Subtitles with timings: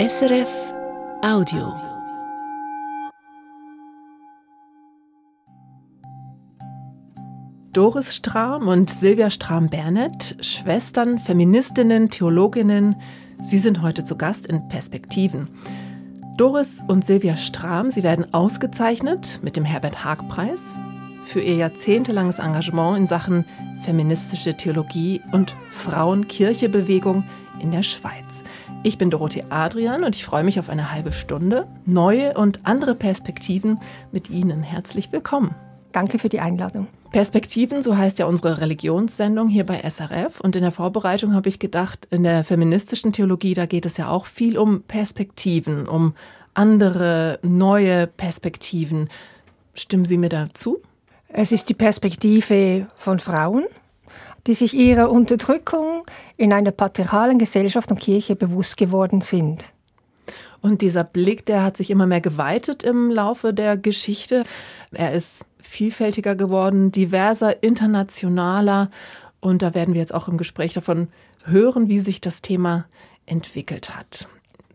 [0.00, 0.74] SRF
[1.22, 1.72] Audio.
[7.72, 12.96] Doris Strahm und Silvia Strahm-Bernett, Schwestern, Feministinnen, Theologinnen,
[13.40, 15.48] sie sind heute zu Gast in Perspektiven.
[16.36, 20.80] Doris und Silvia Strahm, sie werden ausgezeichnet mit dem Herbert-Haag-Preis
[21.22, 23.44] für ihr jahrzehntelanges Engagement in Sachen
[23.84, 27.24] feministische Theologie und Frauenkirchebewegung
[27.60, 28.42] in der Schweiz.
[28.86, 31.66] Ich bin Dorothee Adrian und ich freue mich auf eine halbe Stunde.
[31.86, 33.80] Neue und andere Perspektiven
[34.12, 34.62] mit Ihnen.
[34.62, 35.54] Herzlich willkommen.
[35.92, 36.88] Danke für die Einladung.
[37.10, 40.38] Perspektiven, so heißt ja unsere Religionssendung hier bei SRF.
[40.40, 44.10] Und in der Vorbereitung habe ich gedacht, in der feministischen Theologie, da geht es ja
[44.10, 46.12] auch viel um Perspektiven, um
[46.52, 49.08] andere, neue Perspektiven.
[49.72, 50.82] Stimmen Sie mir dazu?
[51.28, 53.64] Es ist die Perspektive von Frauen,
[54.46, 56.04] die sich ihrer Unterdrückung
[56.36, 59.72] in einer patriarchalen Gesellschaft und Kirche bewusst geworden sind.
[60.60, 64.44] Und dieser Blick, der hat sich immer mehr geweitet im Laufe der Geschichte.
[64.92, 68.90] Er ist vielfältiger geworden, diverser, internationaler.
[69.40, 71.08] Und da werden wir jetzt auch im Gespräch davon
[71.44, 72.86] hören, wie sich das Thema
[73.26, 74.26] entwickelt hat.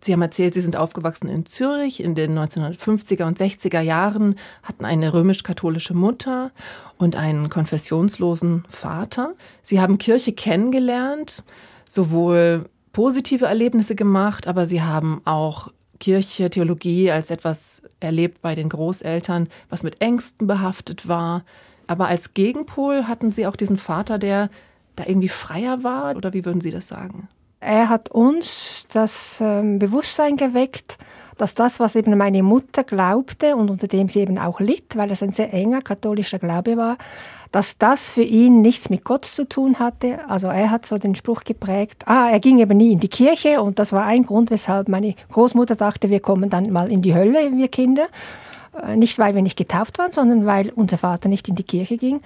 [0.01, 4.85] Sie haben erzählt, Sie sind aufgewachsen in Zürich in den 1950er und 60er Jahren, hatten
[4.85, 6.51] eine römisch-katholische Mutter
[6.97, 9.35] und einen konfessionslosen Vater.
[9.61, 11.43] Sie haben Kirche kennengelernt,
[11.87, 15.69] sowohl positive Erlebnisse gemacht, aber Sie haben auch
[15.99, 21.43] Kirche, Theologie als etwas erlebt bei den Großeltern, was mit Ängsten behaftet war.
[21.87, 24.49] Aber als Gegenpol hatten Sie auch diesen Vater, der
[24.95, 27.27] da irgendwie freier war, oder wie würden Sie das sagen?
[27.59, 30.97] Er hat uns das ähm, Bewusstsein geweckt,
[31.37, 35.11] dass das, was eben meine Mutter glaubte und unter dem sie eben auch litt, weil
[35.11, 36.97] es ein sehr enger katholischer Glaube war,
[37.51, 40.19] dass das für ihn nichts mit Gott zu tun hatte.
[40.29, 43.61] Also er hat so den Spruch geprägt, ah, er ging eben nie in die Kirche
[43.61, 47.15] und das war ein Grund, weshalb meine Großmutter dachte, wir kommen dann mal in die
[47.15, 48.07] Hölle, wir Kinder.
[48.83, 51.97] Äh, nicht, weil wir nicht getauft waren, sondern weil unser Vater nicht in die Kirche
[51.97, 52.21] ging.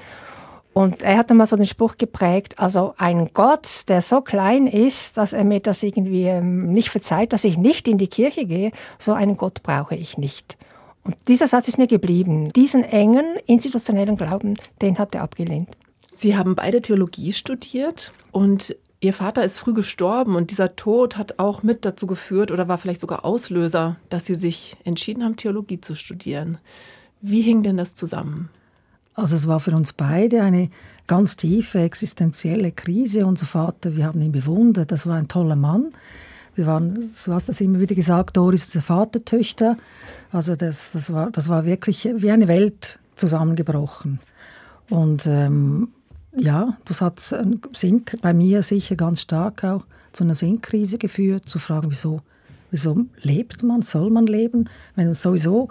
[0.74, 5.18] Und er hat einmal so den Spruch geprägt, also ein Gott, der so klein ist,
[5.18, 8.72] dass er mir das irgendwie ähm, nicht verzeiht, dass ich nicht in die Kirche gehe,
[8.98, 10.58] so einen Gott brauche ich nicht.
[11.04, 12.52] Und dieser Satz ist mir geblieben.
[12.54, 15.70] Diesen engen institutionellen Glauben, den hat er abgelehnt.
[16.12, 21.38] Sie haben beide Theologie studiert und Ihr Vater ist früh gestorben und dieser Tod hat
[21.38, 25.82] auch mit dazu geführt oder war vielleicht sogar Auslöser, dass Sie sich entschieden haben, Theologie
[25.82, 26.58] zu studieren.
[27.20, 28.50] Wie hing denn das zusammen?
[29.16, 30.70] Also es war für uns beide eine
[31.08, 33.26] ganz tiefe existenzielle Krise.
[33.26, 35.92] Unser Vater, wir haben ihn bewundert, das war ein toller Mann.
[36.56, 39.78] Wir waren, du hast das immer wieder gesagt, Doris Vatertöchter.
[40.32, 44.20] Also das, das, war, das war wirklich wie eine Welt zusammengebrochen.
[44.90, 45.90] Und ähm,
[46.36, 47.22] ja, das hat
[48.22, 52.22] bei mir sicher ganz stark auch zu einer Sinnkrise geführt, zu fragen, wieso,
[52.72, 55.70] wieso lebt man, soll man leben, wenn sowieso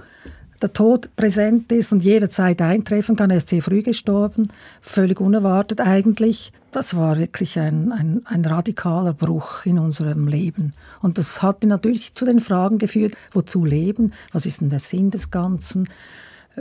[0.63, 3.31] der Tod präsent ist und jederzeit eintreffen kann.
[3.31, 4.49] Er ist sehr früh gestorben,
[4.81, 6.53] völlig unerwartet eigentlich.
[6.71, 10.73] Das war wirklich ein, ein, ein radikaler Bruch in unserem Leben.
[11.03, 15.11] Und das hat natürlich zu den Fragen geführt, wozu leben, was ist denn der Sinn
[15.11, 15.89] des Ganzen.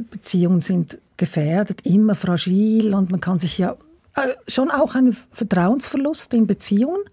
[0.10, 3.76] Beziehungen sind gefährdet, immer fragil und man kann sich ja
[4.16, 7.04] äh, schon auch einen Vertrauensverlust in Beziehungen,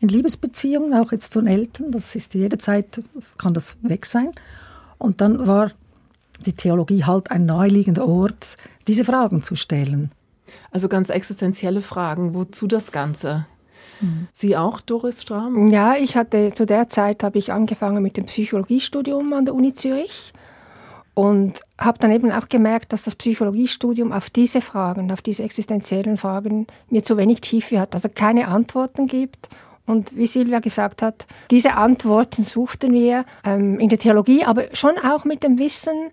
[0.00, 3.00] in Liebesbeziehungen, auch jetzt zu den Eltern, das ist jederzeit,
[3.38, 4.30] kann das weg sein.
[4.98, 5.70] Und dann war
[6.46, 8.56] die Theologie halt ein naheliegender Ort,
[8.86, 10.10] diese Fragen zu stellen.
[10.70, 12.34] Also ganz existenzielle Fragen.
[12.34, 13.46] Wozu das Ganze?
[14.00, 14.28] Mhm.
[14.32, 15.66] Sie auch, Doris Strahm?
[15.68, 19.74] Ja, ich hatte zu der Zeit habe ich angefangen mit dem Psychologiestudium an der Uni
[19.74, 20.32] Zürich
[21.14, 26.16] und habe dann eben auch gemerkt, dass das Psychologiestudium auf diese Fragen, auf diese existenziellen
[26.16, 29.48] Fragen mir zu wenig Tiefe hat, also keine Antworten gibt
[29.86, 34.94] und wie Silvia gesagt hat, diese Antworten suchten wir ähm, in der Theologie, aber schon
[34.98, 36.10] auch mit dem Wissen,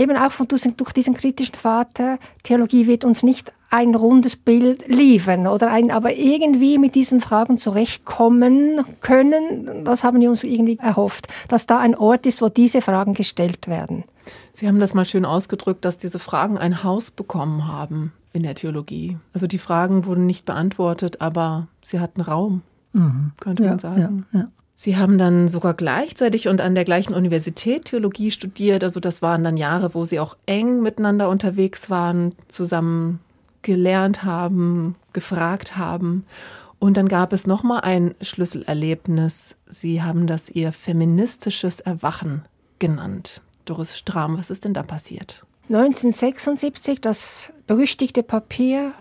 [0.00, 5.46] eben auch von, durch diesen kritischen Vater, Theologie wird uns nicht ein rundes Bild liefern
[5.46, 11.28] oder ein, aber irgendwie mit diesen Fragen zurechtkommen können, das haben wir uns irgendwie erhofft,
[11.46, 14.02] dass da ein Ort ist, wo diese Fragen gestellt werden.
[14.52, 18.54] Sie haben das mal schön ausgedrückt, dass diese Fragen ein Haus bekommen haben in der
[18.54, 19.18] Theologie.
[19.32, 23.32] Also die Fragen wurden nicht beantwortet, aber sie hatten Raum, mhm.
[23.38, 24.26] könnte man sagen.
[24.32, 24.48] Ja, ja.
[24.82, 28.82] Sie haben dann sogar gleichzeitig und an der gleichen Universität Theologie studiert.
[28.82, 33.20] Also das waren dann Jahre, wo Sie auch eng miteinander unterwegs waren, zusammen
[33.60, 36.24] gelernt haben, gefragt haben.
[36.78, 39.54] Und dann gab es noch mal ein Schlüsselerlebnis.
[39.66, 42.46] Sie haben das Ihr feministisches Erwachen
[42.78, 43.42] genannt.
[43.66, 45.44] Doris Strahm, was ist denn da passiert?
[45.68, 48.94] 1976 das berüchtigte Papier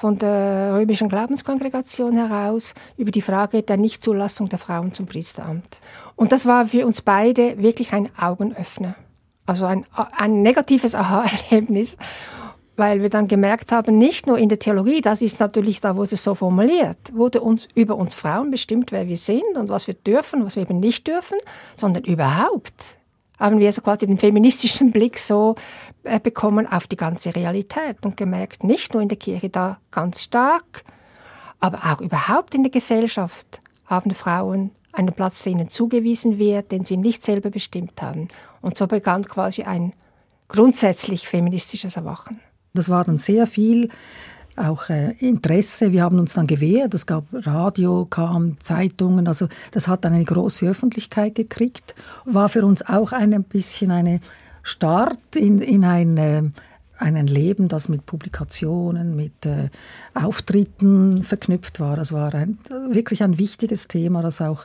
[0.00, 5.78] von der römischen Glaubenskongregation heraus über die Frage der Nichtzulassung der Frauen zum Priesteramt.
[6.16, 8.94] Und das war für uns beide wirklich ein Augenöffner.
[9.44, 9.84] Also ein,
[10.16, 11.98] ein negatives Aha-Erlebnis,
[12.76, 16.02] weil wir dann gemerkt haben, nicht nur in der Theologie, das ist natürlich da, wo
[16.02, 19.94] es so formuliert, wurde uns über uns Frauen bestimmt, wer wir sind und was wir
[19.94, 21.36] dürfen, was wir eben nicht dürfen,
[21.76, 22.96] sondern überhaupt
[23.38, 25.56] haben wir so quasi den feministischen Blick so
[26.22, 30.84] bekommen auf die ganze Realität und gemerkt, nicht nur in der Kirche da ganz stark,
[31.60, 36.84] aber auch überhaupt in der Gesellschaft haben Frauen einen Platz, der ihnen zugewiesen wird, den
[36.84, 38.28] sie nicht selber bestimmt haben.
[38.60, 39.92] Und so begann quasi ein
[40.48, 42.40] grundsätzlich feministisches Erwachen.
[42.74, 43.90] Das war dann sehr viel
[44.56, 45.92] auch äh, Interesse.
[45.92, 46.94] Wir haben uns dann gewehrt.
[46.94, 49.26] Es gab Radio, kam Zeitungen.
[49.26, 51.94] Also das hat dann eine große Öffentlichkeit gekriegt.
[52.24, 54.20] War für uns auch ein bisschen eine
[54.62, 56.42] Start in, in ein, äh,
[56.98, 59.68] ein Leben, das mit Publikationen, mit äh,
[60.14, 61.96] Auftritten verknüpft war.
[61.96, 62.58] Das war ein,
[62.90, 64.64] wirklich ein wichtiges Thema, das auch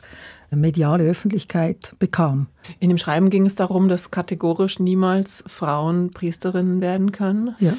[0.50, 2.46] mediale Öffentlichkeit bekam.
[2.78, 7.54] In dem Schreiben ging es darum, dass kategorisch niemals Frauen Priesterinnen werden können.
[7.58, 7.74] Ja.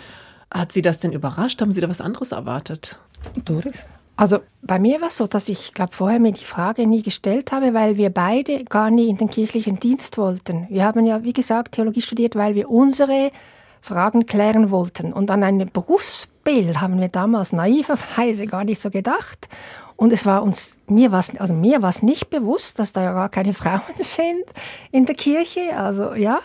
[0.51, 1.61] Hat Sie das denn überrascht?
[1.61, 2.97] Haben Sie da was anderes erwartet?
[3.45, 3.85] Doris?
[4.17, 7.51] Also bei mir war es so, dass ich glaube vorher mir die Frage nie gestellt
[7.51, 10.65] habe, weil wir beide gar nie in den kirchlichen Dienst wollten.
[10.69, 13.31] Wir haben ja, wie gesagt, Theologie studiert, weil wir unsere
[13.79, 15.13] Fragen klären wollten.
[15.13, 19.47] Und an ein Berufsbild haben wir damals naiverweise gar nicht so gedacht.
[19.95, 23.13] Und es war uns, mir war also mir war es nicht bewusst, dass da ja
[23.13, 24.43] gar keine Frauen sind
[24.91, 25.77] in der Kirche.
[25.77, 26.39] Also ja.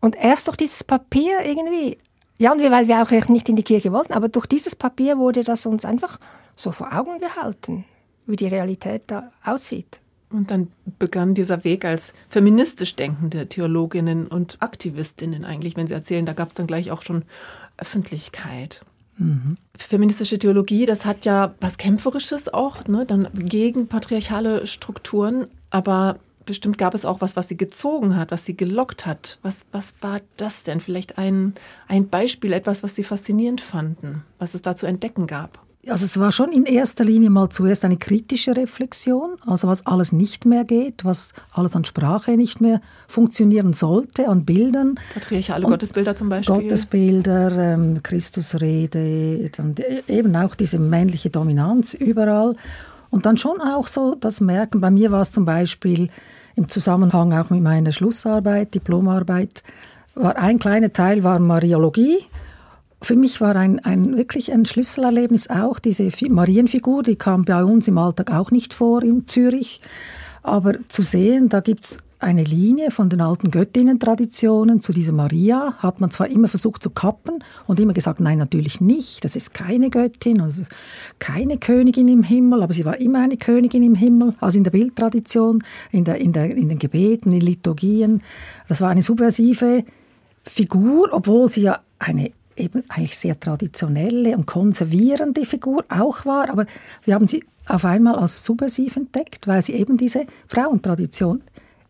[0.00, 1.96] Und erst durch dieses Papier irgendwie,
[2.36, 5.16] ja, und wir, weil wir auch nicht in die Kirche wollten, aber durch dieses Papier
[5.16, 6.18] wurde das uns einfach
[6.56, 7.84] so vor Augen gehalten,
[8.26, 10.00] wie die Realität da aussieht.
[10.30, 10.68] Und dann
[10.98, 16.48] begann dieser Weg als feministisch denkende Theologinnen und Aktivistinnen eigentlich, wenn Sie erzählen, da gab
[16.48, 17.24] es dann gleich auch schon
[17.76, 18.84] Öffentlichkeit.
[19.16, 19.56] Mhm.
[19.76, 23.06] Feministische Theologie, das hat ja was Kämpferisches auch, ne?
[23.06, 28.44] dann gegen patriarchale Strukturen, aber bestimmt gab es auch was, was sie gezogen hat, was
[28.44, 29.38] sie gelockt hat.
[29.42, 30.80] Was, was war das denn?
[30.80, 31.54] Vielleicht ein,
[31.86, 35.64] ein Beispiel, etwas, was Sie faszinierend fanden, was es da zu entdecken gab?
[35.88, 40.12] Also es war schon in erster Linie mal zuerst eine kritische Reflexion, also was alles
[40.12, 44.98] nicht mehr geht, was alles an Sprache nicht mehr funktionieren sollte, an Bildern.
[45.12, 46.54] Patriarchale Gottesbilder zum Beispiel.
[46.54, 49.74] Gottesbilder, ähm, Christusrede, dann
[50.08, 52.56] eben auch diese männliche Dominanz überall.
[53.10, 56.08] Und dann schon auch so das Merken, bei mir war es zum Beispiel
[56.56, 59.62] im Zusammenhang auch mit meiner Schlussarbeit, Diplomarbeit,
[60.14, 62.24] war ein kleiner Teil war Mariologie
[63.04, 67.86] für mich war ein, ein wirklich ein Schlüsselerlebnis auch diese Marienfigur, die kam bei uns
[67.88, 69.80] im Alltag auch nicht vor in Zürich.
[70.42, 75.74] Aber zu sehen, da gibt es eine Linie von den alten Göttinnen-Traditionen zu dieser Maria,
[75.78, 79.52] hat man zwar immer versucht zu kappen und immer gesagt, nein, natürlich nicht, das ist
[79.52, 80.72] keine Göttin, das ist
[81.18, 84.70] keine Königin im Himmel, aber sie war immer eine Königin im Himmel, also in der
[84.70, 85.62] Bildtradition,
[85.92, 88.22] in, der, in, der, in den Gebeten, in Liturgien.
[88.68, 89.84] Das war eine subversive
[90.44, 96.66] Figur, obwohl sie ja eine eben eigentlich sehr traditionelle und konservierende Figur auch war, aber
[97.04, 101.42] wir haben sie auf einmal als subversiv entdeckt, weil sie eben diese Frauentradition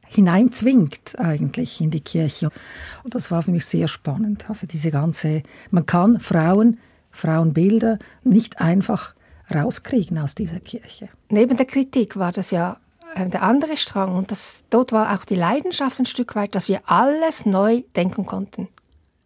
[0.07, 2.51] hineinzwingt eigentlich in die Kirche.
[3.03, 4.49] Und das war für mich sehr spannend.
[4.49, 6.79] Also diese ganze, man kann Frauen,
[7.11, 9.15] Frauenbilder nicht einfach
[9.53, 11.09] rauskriegen aus dieser Kirche.
[11.29, 12.79] Neben der Kritik war das ja
[13.15, 16.69] äh, der andere Strang und das, dort war auch die Leidenschaft ein Stück weit, dass
[16.69, 18.69] wir alles neu denken konnten.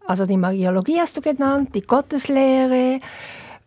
[0.09, 2.99] Also die Mariologie hast du genannt, die Gotteslehre,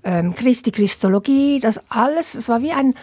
[0.04, 2.96] ähm, Christi Christologie, das alles, es war wie ein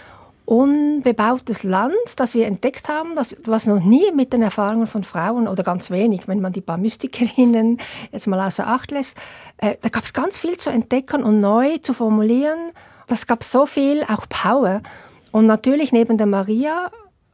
[0.44, 5.46] unbebautes Land, das wir entdeckt haben, das, was noch nie mit den Erfahrungen von Frauen
[5.46, 7.78] oder ganz wenig, wenn man die paar Mystikerinnen
[8.10, 9.16] jetzt mal außer Acht lässt,
[9.58, 12.72] äh, da gab es ganz viel zu entdecken und neu zu formulieren.
[13.06, 14.82] Das gab so viel, auch Power.
[15.30, 16.90] Und natürlich neben der Maria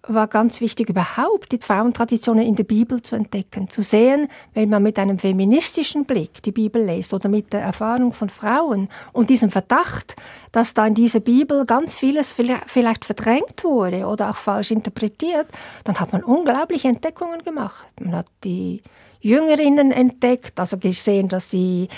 [0.06, 4.82] war ganz wichtig, überhaupt die Frauentraditionen in der Bibel zu entdecken, zu sehen, wenn man
[4.82, 9.50] mit einem feministischen Blick die Bibel liest oder mit der Erfahrung von Frauen und diesem
[9.50, 10.16] Verdacht,
[10.52, 12.34] dass da in dieser Bibel ganz vieles
[12.66, 15.46] vielleicht verdrängt wurde oder auch falsch interpretiert,
[15.84, 17.86] dann hat man unglaubliche Entdeckungen gemacht.
[18.00, 18.82] Man hat die
[19.20, 21.88] Jüngerinnen entdeckt, also gesehen, dass die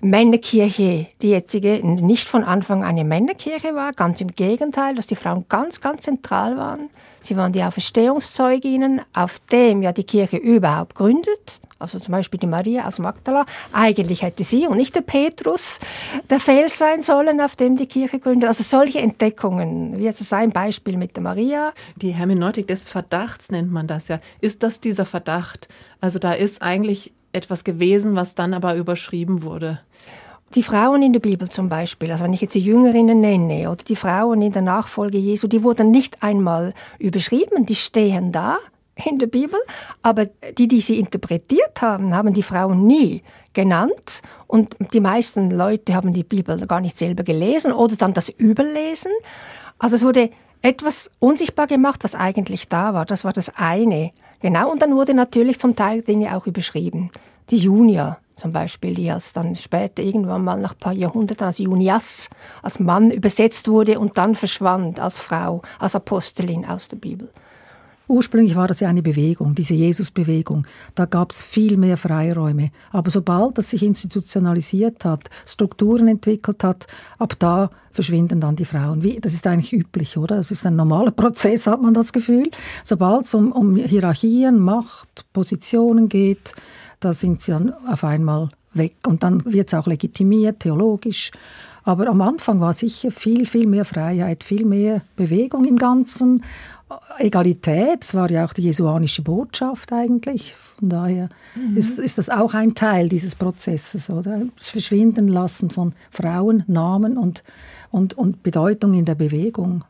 [0.00, 5.46] Männerkirche, die jetzige, nicht von Anfang eine Männerkirche war, ganz im Gegenteil, dass die Frauen
[5.48, 6.90] ganz, ganz zentral waren.
[7.24, 11.60] Sie waren die Auferstehungszeuginnen, auf dem ja die Kirche überhaupt gründet.
[11.78, 13.46] Also zum Beispiel die Maria aus Magdala.
[13.72, 15.80] Eigentlich hätte sie und nicht der Petrus
[16.28, 18.48] der Fels sein sollen, auf dem die Kirche gründet.
[18.48, 21.72] Also solche Entdeckungen, wie jetzt ein Beispiel mit der Maria.
[21.96, 24.20] Die Hermeneutik des Verdachts nennt man das ja.
[24.42, 25.68] Ist das dieser Verdacht?
[26.02, 29.80] Also da ist eigentlich etwas gewesen, was dann aber überschrieben wurde.
[30.54, 33.82] Die Frauen in der Bibel zum Beispiel, also wenn ich jetzt die Jüngerinnen nenne oder
[33.82, 38.58] die Frauen in der Nachfolge Jesu, die wurden nicht einmal überschrieben, die stehen da
[39.04, 39.58] in der Bibel,
[40.02, 45.94] aber die, die sie interpretiert haben, haben die Frauen nie genannt und die meisten Leute
[45.94, 49.12] haben die Bibel gar nicht selber gelesen oder dann das Überlesen.
[49.78, 50.30] Also es wurde
[50.62, 53.04] etwas unsichtbar gemacht, was eigentlich da war.
[53.04, 54.12] Das war das eine.
[54.40, 57.10] Genau, und dann wurde natürlich zum Teil Dinge auch überschrieben.
[57.50, 61.58] Die Junior zum Beispiel, die als dann später irgendwann mal nach ein paar Jahrhunderten als
[61.58, 62.30] Junias,
[62.62, 67.28] als Mann übersetzt wurde und dann verschwand als Frau, als Apostelin aus der Bibel.
[68.06, 70.66] Ursprünglich war das ja eine Bewegung, diese Jesusbewegung.
[70.94, 72.70] Da gab es viel mehr Freiräume.
[72.90, 76.86] Aber sobald das sich institutionalisiert hat, Strukturen entwickelt hat,
[77.18, 79.02] ab da verschwinden dann die Frauen.
[79.02, 80.36] Wie, das ist eigentlich üblich, oder?
[80.36, 82.50] Das ist ein normaler Prozess, hat man das Gefühl.
[82.84, 86.54] Sobald es um, um Hierarchien, Macht, Positionen geht,
[87.04, 88.94] da sind sie dann auf einmal weg.
[89.06, 91.30] Und dann wird es auch legitimiert, theologisch.
[91.84, 96.42] Aber am Anfang war sicher viel, viel mehr Freiheit, viel mehr Bewegung im Ganzen.
[97.18, 100.54] Egalität, das war ja auch die jesuanische Botschaft eigentlich.
[100.78, 101.76] Von daher mhm.
[101.76, 104.42] ist, ist das auch ein Teil dieses Prozesses, oder?
[104.56, 107.42] Das Verschwinden lassen von Frauen, Namen und,
[107.90, 109.84] und, und Bedeutung in der Bewegung.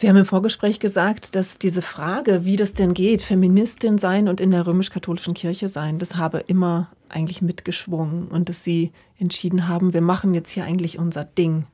[0.00, 4.40] Sie haben im Vorgespräch gesagt, dass diese Frage, wie das denn geht, Feministin sein und
[4.40, 9.92] in der römisch-katholischen Kirche sein, das habe immer eigentlich mitgeschwungen und dass Sie entschieden haben,
[9.94, 11.66] wir machen jetzt hier eigentlich unser Ding.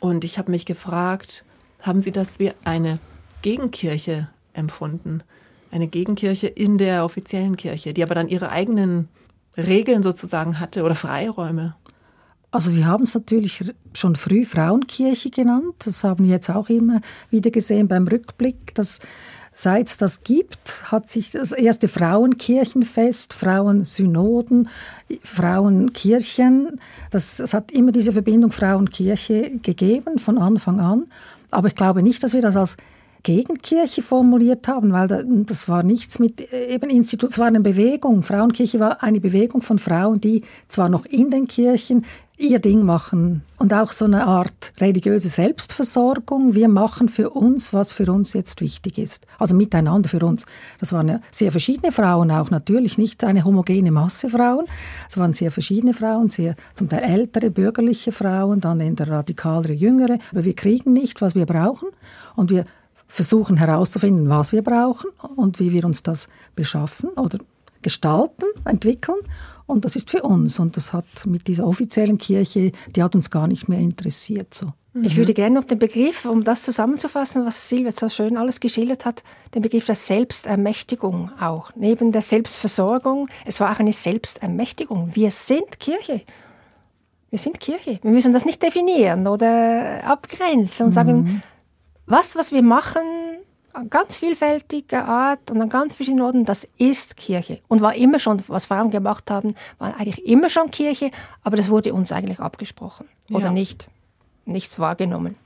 [0.00, 1.44] Und ich habe mich gefragt,
[1.82, 3.00] haben Sie das wie eine
[3.42, 5.22] Gegenkirche empfunden.
[5.70, 9.10] Eine Gegenkirche in der offiziellen Kirche, die aber dann ihre eigenen
[9.58, 11.76] Regeln sozusagen hatte oder Freiräume.
[12.52, 15.74] Also wir haben es natürlich schon früh Frauenkirche genannt.
[15.78, 19.00] Das haben wir jetzt auch immer wieder gesehen beim Rückblick, dass
[19.54, 24.68] seit es das gibt, hat sich das erste Frauenkirchenfest, Frauensynoden,
[25.22, 26.78] Frauenkirchen,
[27.10, 31.04] das, das hat immer diese Verbindung Frauenkirche gegeben von Anfang an.
[31.50, 32.76] Aber ich glaube nicht, dass wir das als
[33.22, 35.08] Gegenkirche formuliert haben, weil
[35.46, 38.22] das war nichts mit äh, eben Institut, es war eine Bewegung.
[38.22, 42.04] Frauenkirche war eine Bewegung von Frauen, die zwar noch in den Kirchen
[42.42, 46.54] ihr Ding machen und auch so eine Art religiöse Selbstversorgung.
[46.54, 49.26] Wir machen für uns, was für uns jetzt wichtig ist.
[49.38, 50.46] Also miteinander für uns.
[50.80, 54.64] Das waren ja sehr verschiedene Frauen auch, natürlich nicht eine homogene Masse Frauen.
[55.08, 59.72] Es waren sehr verschiedene Frauen, sehr zum Teil ältere, bürgerliche Frauen, dann in der radikalere,
[59.72, 60.18] jüngere.
[60.32, 61.88] Aber wir kriegen nicht, was wir brauchen
[62.34, 62.64] und wir
[63.12, 67.38] versuchen herauszufinden, was wir brauchen und wie wir uns das beschaffen oder
[67.82, 69.18] gestalten, entwickeln.
[69.66, 70.58] Und das ist für uns.
[70.58, 74.54] Und das hat mit dieser offiziellen Kirche, die hat uns gar nicht mehr interessiert.
[74.54, 74.72] So.
[75.02, 79.04] Ich würde gerne noch den Begriff, um das zusammenzufassen, was Silvia so schön alles geschildert
[79.04, 79.22] hat,
[79.54, 81.70] den Begriff der Selbstermächtigung auch.
[81.76, 85.14] Neben der Selbstversorgung, es war auch eine Selbstermächtigung.
[85.14, 86.22] Wir sind Kirche.
[87.28, 87.98] Wir sind Kirche.
[88.02, 90.94] Wir müssen das nicht definieren oder abgrenzen und mhm.
[90.94, 91.42] sagen,
[92.06, 93.02] was, was wir machen,
[93.72, 97.60] an ganz vielfältiger Art und an ganz verschiedenen Orten, das ist Kirche.
[97.68, 101.10] Und war immer schon, was Frauen gemacht haben, war eigentlich immer schon Kirche,
[101.42, 103.52] aber das wurde uns eigentlich abgesprochen oder ja.
[103.52, 103.88] nicht,
[104.44, 105.36] nicht wahrgenommen.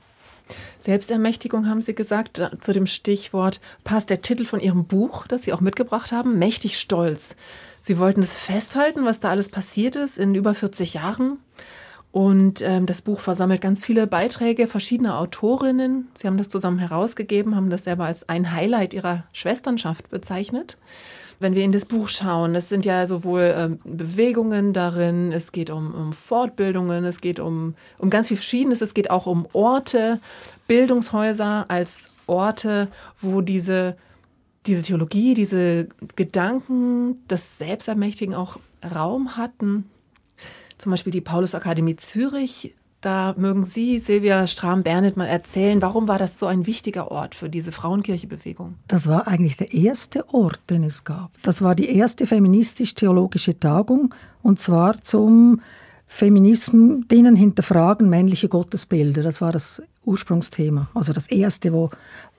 [0.79, 2.41] Selbstermächtigung haben Sie gesagt.
[2.61, 6.79] Zu dem Stichwort passt der Titel von Ihrem Buch, das Sie auch mitgebracht haben, Mächtig
[6.79, 7.35] Stolz.
[7.81, 11.39] Sie wollten es festhalten, was da alles passiert ist in über 40 Jahren.
[12.11, 16.07] Und ähm, das Buch versammelt ganz viele Beiträge verschiedener Autorinnen.
[16.17, 20.77] Sie haben das zusammen herausgegeben, haben das selber als ein Highlight ihrer Schwesternschaft bezeichnet.
[21.39, 25.69] Wenn wir in das Buch schauen, es sind ja sowohl ähm, Bewegungen darin, es geht
[25.69, 30.19] um, um Fortbildungen, es geht um, um ganz viel Verschiedenes, es geht auch um Orte,
[30.67, 32.87] Bildungshäuser als Orte,
[33.21, 33.95] wo diese,
[34.65, 39.85] diese Theologie, diese Gedanken des Selbstermächtigen auch Raum hatten
[40.77, 42.75] zum Beispiel die Paulusakademie Zürich.
[43.01, 47.47] Da mögen Sie, Silvia Strahm-Bernet, mal erzählen, warum war das so ein wichtiger Ort für
[47.47, 48.75] diese Frauenkirchebewegung?
[48.87, 51.31] Das war eigentlich der erste Ort, den es gab.
[51.43, 55.61] Das war die erste feministisch-theologische Tagung und zwar zum
[56.07, 59.21] Feminismus, denen hinterfragen männliche Gottesbilder.
[59.21, 61.91] Das war das Ursprungsthema, also das erste, wo,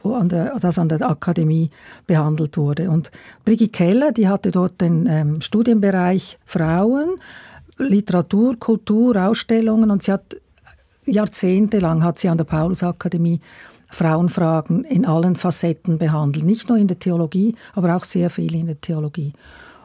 [0.02, 1.70] wo an der, das an der Akademie
[2.06, 2.90] behandelt wurde.
[2.90, 3.12] Und
[3.44, 7.20] Brigitte Keller, die hatte dort den ähm, Studienbereich Frauen
[7.78, 10.36] Literatur, Kultur, Ausstellungen und sie hat
[11.04, 13.40] jahrzehntelang hat sie an der Paulusakademie
[13.90, 18.66] Frauenfragen in allen Facetten behandelt, nicht nur in der Theologie, aber auch sehr viel in
[18.66, 19.32] der Theologie.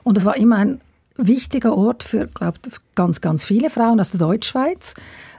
[0.03, 0.81] Und es war immer ein
[1.15, 2.59] wichtiger Ort für, glaube
[2.95, 4.93] ganz, ganz viele Frauen aus der Deutschschweiz.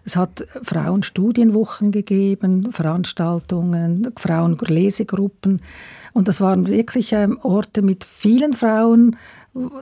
[0.04, 5.60] Es hat Frauenstudienwochen gegeben, Veranstaltungen, Frauenlesegruppen.
[6.12, 9.16] Und das waren wirklich ähm, Orte mit vielen Frauen.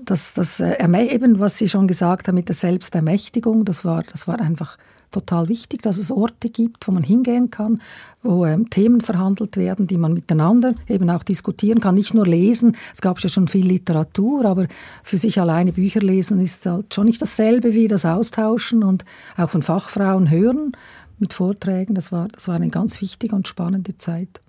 [0.05, 0.77] Das, das äh,
[1.15, 4.77] eben, was Sie schon gesagt haben mit der Selbstermächtigung, das war, das war einfach
[5.13, 7.81] total wichtig, dass es Orte gibt, wo man hingehen kann,
[8.23, 11.95] wo ähm, Themen verhandelt werden, die man miteinander eben auch diskutieren kann.
[11.95, 14.67] Nicht nur lesen, es gab ja schon viel Literatur, aber
[15.03, 19.05] für sich alleine Bücher lesen ist halt schon nicht dasselbe wie das Austauschen und
[19.37, 20.73] auch von Fachfrauen hören
[21.19, 21.95] mit Vorträgen.
[21.95, 24.41] Das war, das war eine ganz wichtige und spannende Zeit.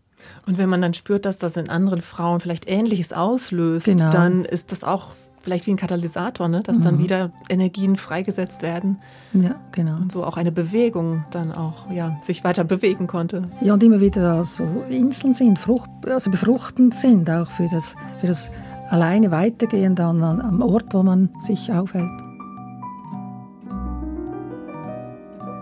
[0.46, 4.12] Und wenn man dann spürt, dass das in anderen Frauen vielleicht Ähnliches auslöst, genau.
[4.12, 6.64] dann ist das auch vielleicht wie ein Katalysator, ne?
[6.64, 6.84] dass mhm.
[6.84, 9.00] dann wieder Energien freigesetzt werden.
[9.34, 9.98] Ja, genau.
[9.98, 13.50] Und so auch eine Bewegung dann auch ja, sich weiter bewegen konnte.
[13.62, 18.28] Ja, und immer wieder so Inseln sind, Frucht, also befruchtend sind auch für das, für
[18.28, 18.50] das
[18.90, 22.10] alleine Weitergehen dann am Ort, wo man sich aufhält.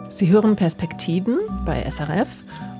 [0.09, 2.27] Sie hören Perspektiven bei SRF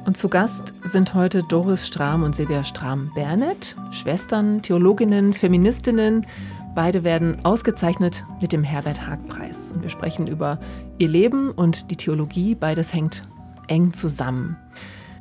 [0.06, 6.26] und zu Gast sind heute Doris Strahm und Silvia Strahm-Bernet, Schwestern, Theologinnen, Feministinnen
[6.74, 9.74] Beide werden ausgezeichnet mit dem Herbert-Haag-Preis.
[9.74, 10.58] Und wir sprechen über
[11.00, 12.56] ihr Leben und die Theologie.
[12.56, 13.28] Beides hängt
[13.68, 14.56] eng zusammen.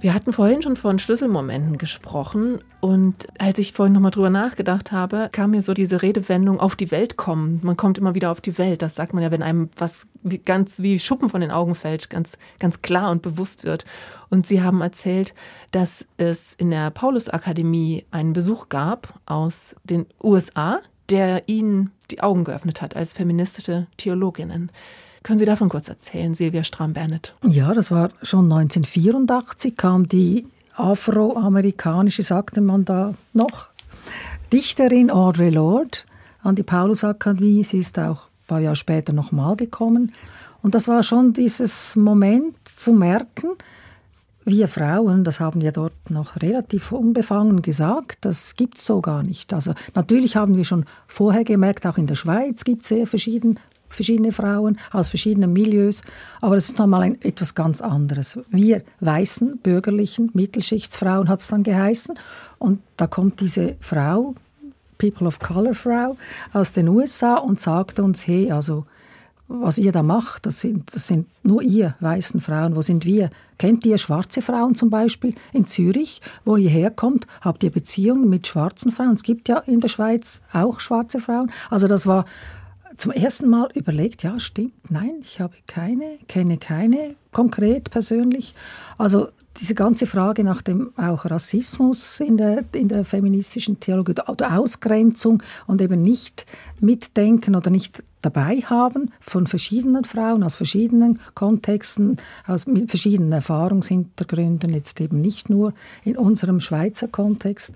[0.01, 5.29] Wir hatten vorhin schon von Schlüsselmomenten gesprochen und als ich vorhin nochmal drüber nachgedacht habe,
[5.31, 7.61] kam mir so diese Redewendung auf die Welt kommen.
[7.63, 8.81] Man kommt immer wieder auf die Welt.
[8.81, 10.09] Das sagt man ja, wenn einem was
[10.47, 13.85] ganz wie Schuppen von den Augen fällt, ganz, ganz klar und bewusst wird.
[14.31, 15.35] Und Sie haben erzählt,
[15.71, 20.81] dass es in der Paulusakademie einen Besuch gab aus den USA,
[21.11, 24.73] der Ihnen die Augen geöffnet hat als feministische Theologinnen.
[25.23, 27.35] Können Sie davon kurz erzählen, Silvia Strahm-Bennett?
[27.47, 33.69] Ja, das war schon 1984, kam die afroamerikanische, sagte man da noch,
[34.53, 35.99] Dichterin Audre Lorde
[36.43, 37.63] an die Paulusakademie.
[37.63, 40.13] Sie ist auch ein paar Jahre später nochmal gekommen.
[40.63, 43.51] Und das war schon dieses Moment zu merken,
[44.45, 49.23] wir Frauen, das haben wir dort noch relativ unbefangen gesagt, das gibt es so gar
[49.23, 49.53] nicht.
[49.53, 53.61] Also natürlich haben wir schon vorher gemerkt, auch in der Schweiz gibt es sehr verschieden,
[53.91, 56.03] verschiedene Frauen aus verschiedenen Milieus,
[56.41, 58.39] aber das ist nochmal ein, etwas ganz anderes.
[58.49, 62.19] Wir weißen, bürgerlichen, Mittelschichtsfrauen hat es dann geheißen
[62.59, 64.35] und da kommt diese Frau,
[64.99, 66.17] People of Color Frau
[66.53, 68.85] aus den USA und sagt uns, hey, also
[69.53, 72.77] was ihr da macht, das sind, das sind nur ihr weißen Frauen.
[72.77, 73.31] Wo sind wir?
[73.59, 77.27] Kennt ihr schwarze Frauen zum Beispiel in Zürich, wo ihr herkommt?
[77.41, 79.15] Habt ihr Beziehungen mit schwarzen Frauen?
[79.15, 81.51] Es gibt ja in der Schweiz auch schwarze Frauen.
[81.69, 82.27] Also das war
[83.01, 88.55] zum ersten Mal überlegt, ja stimmt, nein, ich habe keine, kenne keine konkret persönlich.
[88.99, 94.59] Also diese ganze Frage nach dem auch Rassismus in der, in der feministischen Theologie oder
[94.59, 96.45] Ausgrenzung und eben nicht
[96.79, 104.75] mitdenken oder nicht dabei haben von verschiedenen Frauen aus verschiedenen Kontexten, aus mit verschiedenen Erfahrungshintergründen,
[104.75, 105.73] jetzt eben nicht nur
[106.05, 107.73] in unserem Schweizer Kontext.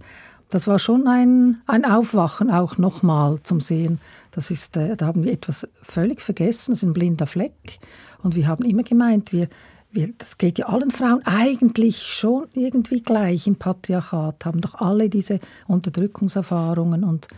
[0.51, 3.99] Das war schon ein, ein Aufwachen auch nochmal zum Sehen.
[4.35, 7.79] Das ist, äh, da haben wir etwas völlig vergessen, das ist ein blinder Fleck.
[8.23, 9.49] Und wir haben immer gemeint, wir,
[9.91, 15.09] wir, das geht ja allen Frauen eigentlich schon irgendwie gleich im Patriarchat, haben doch alle
[15.09, 17.29] diese Unterdrückungserfahrungen und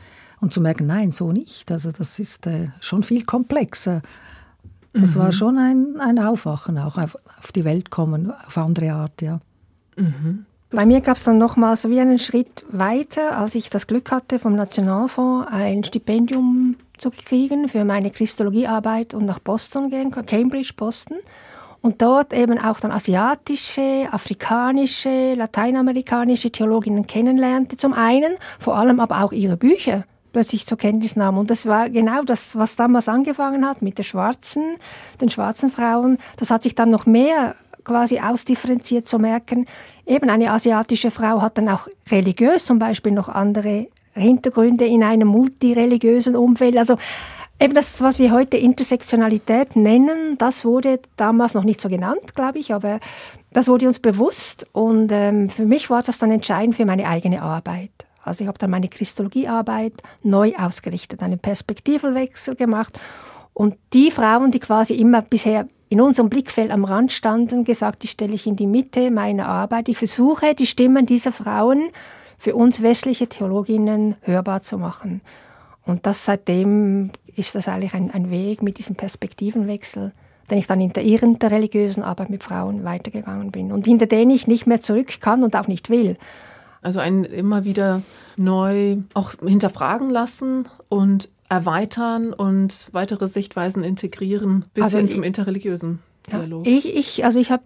[0.40, 1.70] und zu merken, nein, so nicht.
[1.70, 4.02] Also das ist äh, schon viel komplexer.
[4.92, 5.20] Das mhm.
[5.20, 9.40] war schon ein, ein Aufwachen, auch auf, auf, die Welt kommen, auf andere Art, ja.
[9.96, 10.46] Mhm.
[10.70, 14.10] Bei mir gab es dann nochmal so wie einen Schritt weiter, als ich das Glück
[14.10, 20.72] hatte, vom Nationalfonds ein Stipendium zu kriegen für meine Christologiearbeit und nach Boston gehen, Cambridge,
[20.76, 21.18] Boston.
[21.82, 29.22] Und dort eben auch dann asiatische, afrikanische, lateinamerikanische Theologinnen kennenlernte, zum einen, vor allem aber
[29.22, 31.38] auch ihre Bücher plötzlich zur Kenntnis nahm.
[31.38, 34.76] Und das war genau das, was damals angefangen hat mit den schwarzen,
[35.20, 36.18] den schwarzen Frauen.
[36.36, 37.54] Das hat sich dann noch mehr
[37.84, 39.66] quasi ausdifferenziert zu merken.
[40.04, 43.86] Eben eine asiatische Frau hat dann auch religiös zum Beispiel noch andere
[44.20, 46.76] Hintergründe in einem multireligiösen Umfeld.
[46.76, 46.96] Also
[47.60, 52.58] eben das, was wir heute Intersektionalität nennen, das wurde damals noch nicht so genannt, glaube
[52.58, 53.00] ich, aber
[53.52, 57.42] das wurde uns bewusst und ähm, für mich war das dann entscheidend für meine eigene
[57.42, 57.90] Arbeit.
[58.22, 62.98] Also ich habe dann meine Christologiearbeit neu ausgerichtet, einen Perspektivenwechsel gemacht
[63.54, 68.08] und die Frauen, die quasi immer bisher in unserem Blickfeld am Rand standen, gesagt, die
[68.08, 69.88] stelle ich in die Mitte meiner Arbeit.
[69.88, 71.90] Ich versuche, die Stimmen dieser Frauen
[72.38, 75.20] für uns westliche Theologinnen hörbar zu machen.
[75.84, 80.12] Und das seitdem ist das eigentlich ein, ein Weg mit diesem Perspektivenwechsel,
[80.50, 84.06] den ich dann in der Irren der religiösen Arbeit mit Frauen weitergegangen bin und hinter
[84.06, 86.16] den ich nicht mehr zurück kann und auch nicht will.
[86.82, 88.02] Also einen immer wieder
[88.36, 96.00] neu auch hinterfragen lassen und erweitern und weitere Sichtweisen integrieren bis also hin zum Interreligiösen.
[96.30, 96.66] Dialog?
[96.66, 97.64] Ich, ich, also ich habe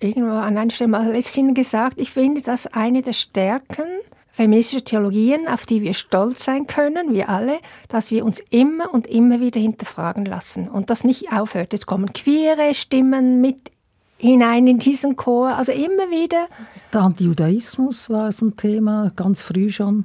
[0.00, 3.86] irgendwo an einer Stelle mal letztens gesagt, ich finde das eine der Stärken
[4.34, 9.06] feministischer Theologien, auf die wir stolz sein können, wir alle, dass wir uns immer und
[9.06, 11.72] immer wieder hinterfragen lassen und das nicht aufhört.
[11.72, 13.70] Jetzt kommen queere Stimmen mit
[14.18, 16.48] hinein in diesen Chor, also immer wieder.
[16.92, 20.04] Der Antijudaismus war so ein Thema, ganz früh schon,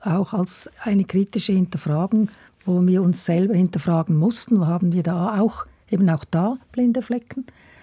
[0.00, 2.30] auch als eine kritische Hinterfragung,
[2.64, 7.40] wo wir uns selber hinterfragen mussten, haben wir da auch, eben auch da blinde Flecken.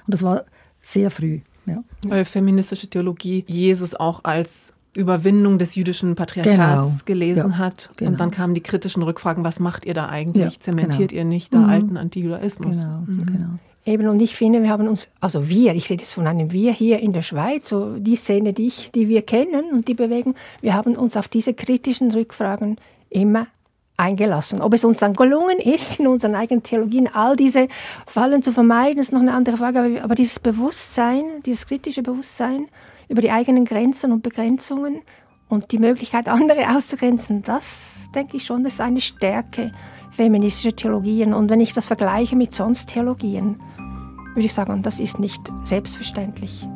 [0.07, 0.43] Und das war
[0.83, 1.39] sehr früh.
[1.65, 1.83] Ja.
[2.05, 7.03] Weil feministische Theologie Jesus auch als Überwindung des jüdischen Patriarchats genau.
[7.05, 7.89] gelesen ja, hat.
[7.95, 8.11] Genau.
[8.11, 10.53] Und dann kamen die kritischen Rückfragen, was macht ihr da eigentlich?
[10.53, 11.21] Ja, Zementiert genau.
[11.21, 11.69] ihr nicht da mhm.
[11.69, 12.81] alten Antijudaismus?
[12.81, 13.25] Genau, mhm.
[13.25, 13.49] genau.
[13.85, 16.71] Eben, und ich finde, wir haben uns, also wir, ich rede jetzt von einem Wir
[16.71, 20.35] hier in der Schweiz, so die Szene, die, ich, die wir kennen und die bewegen,
[20.61, 22.77] wir haben uns auf diese kritischen Rückfragen
[23.09, 23.47] immer
[23.97, 24.61] eingelassen.
[24.61, 27.67] Ob es uns dann gelungen ist, in unseren eigenen Theologien all diese
[28.05, 30.01] Fallen zu vermeiden, ist noch eine andere Frage.
[30.03, 32.67] Aber, dieses Bewusstsein, dieses kritische Bewusstsein
[33.07, 35.01] über die eigenen Grenzen und Begrenzungen
[35.49, 39.71] und die Möglichkeit, andere auszugrenzen, das denke ich schon, das ist eine Stärke
[40.11, 41.33] feministischer Theologien.
[41.33, 43.59] Und wenn ich das vergleiche mit sonst Theologien,
[44.33, 46.67] würde ich sagen, das ist nicht selbstverständlich.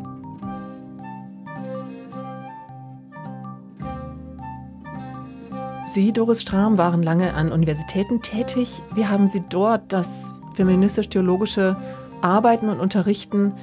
[5.90, 8.84] Sie, Doris Strahm, waren lange an Universitäten tätig.
[8.94, 11.78] Wie haben Sie dort das feministisch-theologische
[12.22, 13.54] Arbeiten und Unterrichten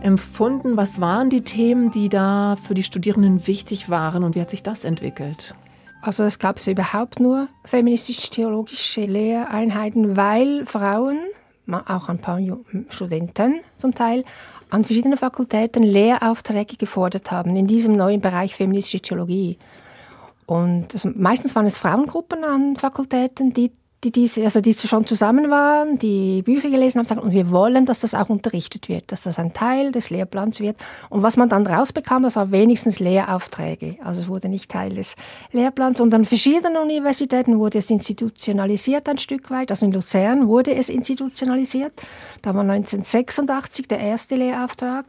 [0.00, 0.78] empfunden?
[0.78, 4.62] Was waren die Themen, die da für die Studierenden wichtig waren und wie hat sich
[4.62, 5.54] das entwickelt?
[6.00, 11.18] Also es gab überhaupt nur feministisch-theologische Lehreinheiten, weil Frauen,
[11.66, 12.40] auch ein paar
[12.88, 14.24] Studenten zum Teil,
[14.70, 19.58] an verschiedenen Fakultäten Lehraufträge gefordert haben in diesem neuen Bereich feministische Theologie.
[20.48, 23.70] Und also meistens waren es Frauengruppen an Fakultäten, die,
[24.02, 28.00] die, diese, also die schon zusammen waren, die Bücher gelesen haben und wir wollen, dass
[28.00, 30.78] das auch unterrichtet wird, dass das ein Teil des Lehrplans wird.
[31.10, 33.96] Und was man dann rausbekam, das war wenigstens Lehraufträge.
[34.02, 35.16] Also es wurde nicht Teil des
[35.52, 36.00] Lehrplans.
[36.00, 39.70] Und an verschiedenen Universitäten wurde es institutionalisiert ein Stück weit.
[39.70, 41.92] Also in Luzern wurde es institutionalisiert.
[42.40, 45.04] Da war 1986 der erste Lehrauftrag.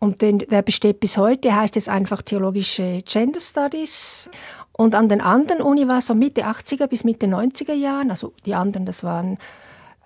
[0.00, 4.30] Und den, der besteht bis heute, heißt jetzt einfach Theologische Gender Studies.
[4.72, 8.34] Und an den anderen Uni war es so Mitte 80er bis Mitte 90er Jahren, also
[8.44, 9.38] die anderen, das waren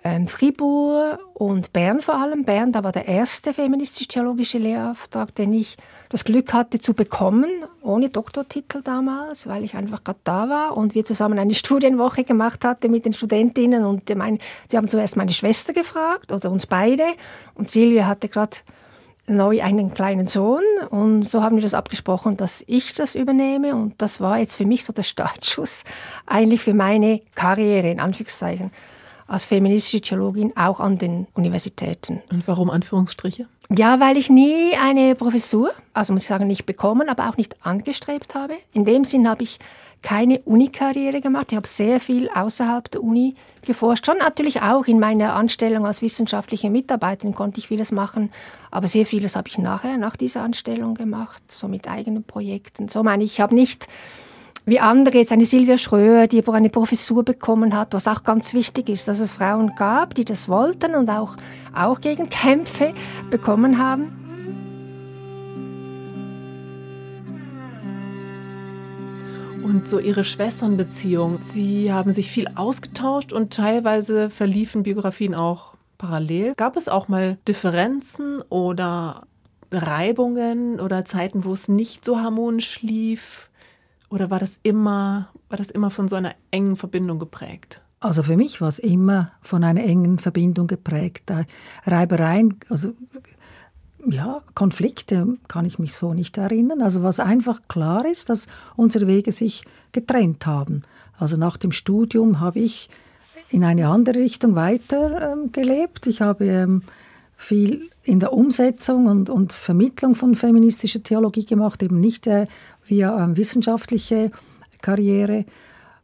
[0.03, 2.43] ähm, Fribourg und Bern vor allem.
[2.43, 5.77] Bern, da war der erste feministisch-theologische Lehrauftrag, den ich
[6.09, 7.49] das Glück hatte zu bekommen,
[7.81, 12.65] ohne Doktortitel damals, weil ich einfach gerade da war und wir zusammen eine Studienwoche gemacht
[12.65, 13.85] hatten mit den Studentinnen.
[13.85, 17.03] Und mein, sie haben zuerst meine Schwester gefragt oder uns beide
[17.53, 18.57] und Silvia hatte gerade
[19.27, 24.01] neu einen kleinen Sohn und so haben wir das abgesprochen, dass ich das übernehme und
[24.01, 25.83] das war jetzt für mich so der Startschuss
[26.25, 28.71] eigentlich für meine Karriere in Anführungszeichen
[29.27, 32.21] als feministische Theologin auch an den Universitäten.
[32.29, 33.47] Und warum Anführungsstriche?
[33.69, 37.65] Ja, weil ich nie eine Professur, also muss ich sagen, nicht bekommen, aber auch nicht
[37.65, 38.55] angestrebt habe.
[38.73, 39.59] In dem Sinn habe ich
[40.01, 41.51] keine Uni-Karriere gemacht.
[41.51, 44.05] Ich habe sehr viel außerhalb der Uni geforscht.
[44.05, 48.31] Schon natürlich auch in meiner Anstellung als wissenschaftliche Mitarbeiterin konnte ich vieles machen,
[48.71, 52.87] aber sehr vieles habe ich nachher, nach dieser Anstellung gemacht, so mit eigenen Projekten.
[52.87, 53.87] So meine ich, ich habe nicht
[54.65, 58.89] wie andere, jetzt eine Silvia Schröer, die eine Professur bekommen hat, was auch ganz wichtig
[58.89, 61.35] ist, dass es Frauen gab, die das wollten und auch,
[61.73, 62.93] auch gegen Kämpfe
[63.29, 64.20] bekommen haben.
[69.71, 76.55] Und so Ihre Schwesternbeziehung, Sie haben sich viel ausgetauscht und teilweise verliefen Biografien auch parallel.
[76.57, 79.25] Gab es auch mal Differenzen oder
[79.71, 83.49] Reibungen oder Zeiten, wo es nicht so harmonisch lief?
[84.09, 87.81] Oder war das immer, war das immer von so einer engen Verbindung geprägt?
[88.01, 91.31] Also für mich war es immer von einer engen Verbindung geprägt.
[91.85, 92.89] Reibereien, also
[94.07, 96.81] ja, Konflikte kann ich mich so nicht erinnern.
[96.81, 100.83] Also was einfach klar ist, dass unsere Wege sich getrennt haben.
[101.17, 102.89] Also nach dem Studium habe ich
[103.49, 106.07] in eine andere Richtung weiter ähm, gelebt.
[106.07, 106.83] Ich habe ähm,
[107.35, 112.47] viel in der Umsetzung und, und, Vermittlung von feministischer Theologie gemacht, eben nicht äh,
[112.87, 114.31] via ähm, wissenschaftliche
[114.81, 115.45] Karriere.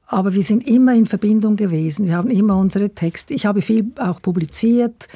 [0.05, 2.05] Aber wir sind immer in Verbindung gewesen.
[2.05, 3.33] Wir haben immer unsere Texte.
[3.33, 5.07] Ich habe viel auch publiziert,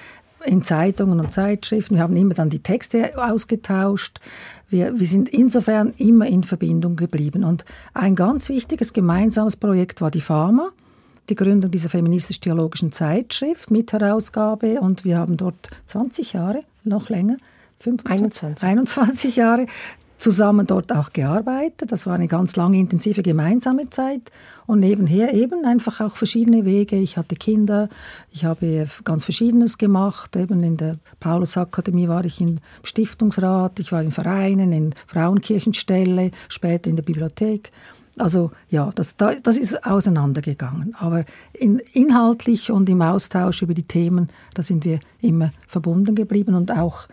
[0.46, 1.96] in Zeitungen und Zeitschriften.
[1.96, 4.20] Wir haben immer dann die Texte ausgetauscht.
[4.70, 7.44] Wir, wir sind insofern immer in Verbindung geblieben.
[7.44, 10.70] Und ein ganz wichtiges gemeinsames Projekt war die Pharma,
[11.30, 14.80] die Gründung dieser feministisch-theologischen Zeitschrift mit Herausgabe.
[14.80, 17.38] Und wir haben dort 20 Jahre, noch länger,
[17.80, 18.24] 25.
[18.24, 18.64] 21.
[18.64, 19.66] 21 Jahre
[20.22, 21.92] zusammen dort auch gearbeitet.
[21.92, 24.32] Das war eine ganz lange intensive gemeinsame Zeit
[24.68, 26.96] und nebenher eben einfach auch verschiedene Wege.
[26.96, 27.90] Ich hatte Kinder,
[28.32, 30.36] ich habe ganz Verschiedenes gemacht.
[30.36, 36.90] Eben in der Paulusakademie war ich im Stiftungsrat, ich war in Vereinen, in Frauenkirchenstelle, später
[36.90, 37.72] in der Bibliothek.
[38.18, 40.96] Also ja, das, das ist auseinandergegangen.
[41.00, 46.54] Aber in, inhaltlich und im Austausch über die Themen, da sind wir immer verbunden geblieben
[46.54, 47.08] und auch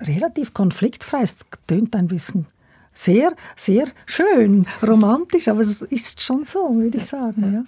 [0.00, 1.22] relativ konfliktfrei.
[1.22, 2.46] Es tönt ein bisschen
[2.92, 7.52] sehr, sehr schön, romantisch, aber es ist schon so, würde ich sagen.
[7.52, 7.64] Ja.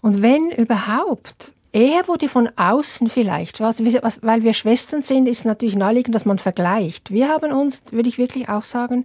[0.00, 6.14] Und wenn überhaupt, eher wurde von außen vielleicht, weil wir Schwestern sind, ist natürlich naheliegend,
[6.14, 7.10] dass man vergleicht.
[7.10, 9.04] Wir haben uns, würde ich wirklich auch sagen,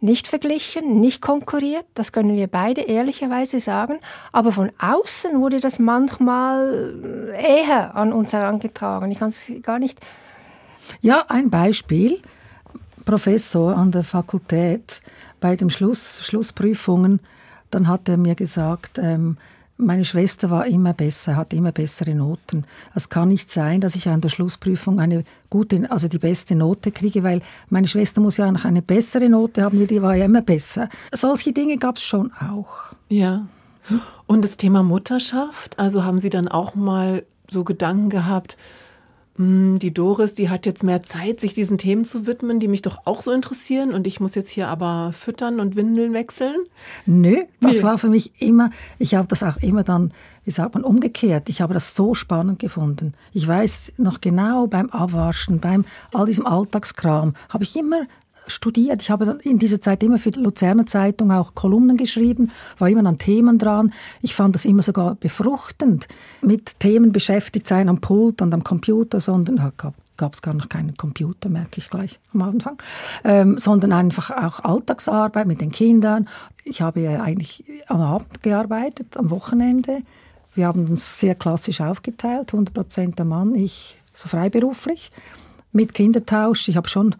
[0.00, 4.00] nicht verglichen, nicht konkurriert, das können wir beide ehrlicherweise sagen,
[4.32, 9.12] aber von außen wurde das manchmal eher an uns herangetragen.
[9.12, 10.00] Ich kann es gar nicht
[11.00, 12.20] ja, ein Beispiel.
[13.04, 15.00] Professor an der Fakultät
[15.40, 17.20] bei den Schluss, Schlussprüfungen,
[17.70, 19.36] dann hat er mir gesagt, ähm,
[19.76, 22.64] meine Schwester war immer besser, hatte immer bessere Noten.
[22.94, 26.92] Es kann nicht sein, dass ich an der Schlussprüfung eine gute, also die beste Note
[26.92, 30.42] kriege, weil meine Schwester muss ja noch eine bessere Note haben, die war ja immer
[30.42, 30.88] besser.
[31.12, 32.94] Solche Dinge gab es schon auch.
[33.08, 33.46] Ja.
[34.26, 38.56] Und das Thema Mutterschaft, also haben Sie dann auch mal so Gedanken gehabt,
[39.78, 42.98] die Doris, die hat jetzt mehr Zeit, sich diesen Themen zu widmen, die mich doch
[43.04, 46.56] auch so interessieren und ich muss jetzt hier aber füttern und Windeln wechseln?
[47.06, 47.82] Nö, das nee.
[47.82, 50.12] war für mich immer, ich habe das auch immer dann,
[50.44, 51.48] wie sagt man, umgekehrt.
[51.48, 53.14] Ich habe das so spannend gefunden.
[53.32, 58.06] Ich weiß noch genau beim Abwaschen, beim all diesem Alltagskram, habe ich immer
[58.46, 59.02] studiert.
[59.02, 63.06] Ich habe in dieser Zeit immer für die Luzerner Zeitung auch Kolumnen geschrieben, war immer
[63.08, 63.92] an Themen dran.
[64.20, 66.08] Ich fand das immer sogar befruchtend,
[66.40, 69.72] mit Themen beschäftigt sein am Pult und am Computer, sondern
[70.16, 72.78] gab es gar noch keinen Computer, merke ich gleich am Anfang,
[73.24, 76.28] ähm, sondern einfach auch Alltagsarbeit mit den Kindern.
[76.64, 80.02] Ich habe ja eigentlich am Abend gearbeitet, am Wochenende.
[80.54, 85.10] Wir haben uns sehr klassisch aufgeteilt, 100% der Mann, ich so freiberuflich,
[85.72, 86.68] mit Kindertausch.
[86.68, 87.16] Ich habe schon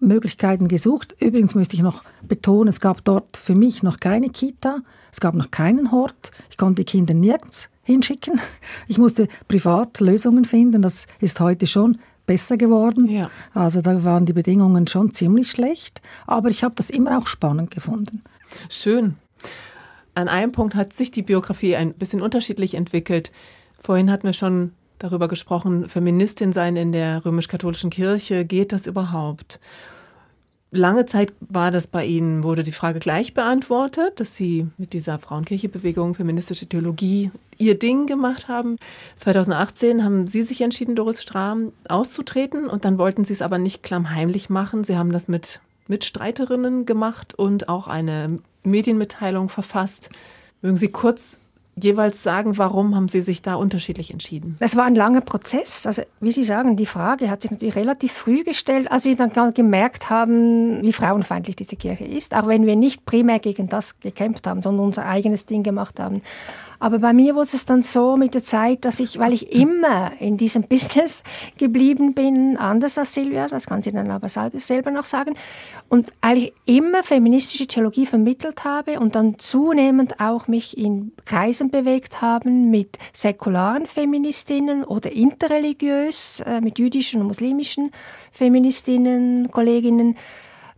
[0.00, 1.14] Möglichkeiten gesucht.
[1.20, 4.78] Übrigens möchte ich noch betonen, es gab dort für mich noch keine Kita,
[5.12, 6.30] es gab noch keinen Hort.
[6.50, 8.40] Ich konnte die Kinder nirgends hinschicken.
[8.88, 10.82] Ich musste privat Lösungen finden.
[10.82, 13.08] Das ist heute schon besser geworden.
[13.08, 13.30] Ja.
[13.54, 17.70] Also da waren die Bedingungen schon ziemlich schlecht, aber ich habe das immer auch spannend
[17.70, 18.22] gefunden.
[18.68, 19.16] Schön.
[20.14, 23.32] An einem Punkt hat sich die Biografie ein bisschen unterschiedlich entwickelt.
[23.80, 29.58] Vorhin hatten wir schon darüber gesprochen, Feministin sein in der römisch-katholischen Kirche, geht das überhaupt?
[30.72, 35.18] Lange Zeit war das bei Ihnen, wurde die Frage gleich beantwortet, dass Sie mit dieser
[35.18, 38.76] Frauenkirchebewegung feministische Theologie Ihr Ding gemacht haben.
[39.16, 43.82] 2018 haben Sie sich entschieden, Doris Strahm auszutreten und dann wollten Sie es aber nicht
[43.82, 44.84] klammheimlich machen.
[44.84, 50.10] Sie haben das mit Mitstreiterinnen gemacht und auch eine Medienmitteilung verfasst.
[50.62, 51.40] Mögen Sie kurz
[51.84, 54.56] jeweils sagen, warum haben Sie sich da unterschiedlich entschieden?
[54.60, 55.86] Es war ein langer Prozess.
[55.86, 59.32] Also, wie Sie sagen, die Frage hat sich natürlich relativ früh gestellt, als wir dann
[59.54, 62.34] gemerkt haben, wie frauenfeindlich diese Kirche ist.
[62.34, 66.22] Auch wenn wir nicht primär gegen das gekämpft haben, sondern unser eigenes Ding gemacht haben.
[66.80, 70.12] Aber bei mir wurde es dann so mit der Zeit, dass ich, weil ich immer
[70.18, 71.22] in diesem Business
[71.58, 75.34] geblieben bin, anders als Silvia, das kann sie dann aber selber noch sagen,
[75.88, 82.22] und eigentlich immer feministische Theologie vermittelt habe und dann zunehmend auch mich in Kreisen bewegt
[82.22, 87.90] haben mit säkularen Feministinnen oder interreligiös, äh, mit jüdischen und muslimischen
[88.32, 90.16] Feministinnen, Kolleginnen,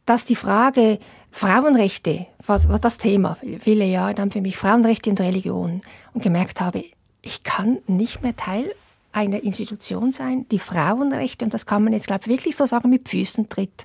[0.04, 0.98] dass die Frage,
[1.32, 5.80] Frauenrechte war, das Thema, viele Jahre dann für mich, Frauenrechte und Religion.
[6.12, 6.84] Und gemerkt habe,
[7.22, 8.72] ich kann nicht mehr Teil
[9.12, 12.90] einer Institution sein, die Frauenrechte, und das kann man jetzt, glaube ich, wirklich so sagen,
[12.90, 13.84] mit Füßen tritt.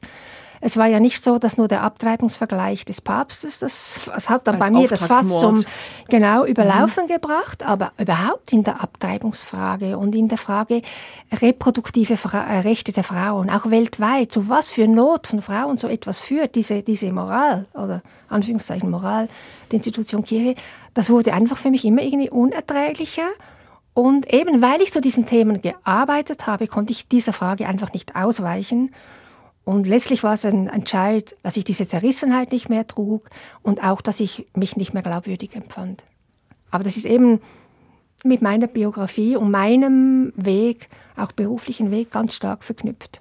[0.61, 4.55] Es war ja nicht so, dass nur der Abtreibungsvergleich des Papstes, das, das hat dann
[4.55, 5.63] Als bei mir das Fass zum
[6.09, 7.13] genau Überlaufen mhm.
[7.13, 10.81] gebracht, aber überhaupt in der Abtreibungsfrage und in der Frage
[11.41, 15.87] reproduktive Fra äh, Rechte der Frauen, auch weltweit, zu was für Not von Frauen so
[15.87, 19.29] etwas führt, diese, diese Moral oder Anführungszeichen Moral
[19.71, 20.55] der Institution Kirche,
[20.93, 23.29] das wurde einfach für mich immer irgendwie unerträglicher.
[23.93, 28.15] Und eben weil ich zu diesen Themen gearbeitet habe, konnte ich dieser Frage einfach nicht
[28.15, 28.93] ausweichen.
[29.67, 33.29] Und letztlich war es ein Entscheid, dass ich diese Zerrissenheit nicht mehr trug
[33.63, 36.05] und auch, dass ich mich nicht mehr glaubwürdig empfand.
[36.71, 37.41] Aber das ist eben
[38.23, 43.19] mit meiner Biografie und meinem Weg, auch beruflichen Weg, ganz stark verknüpft.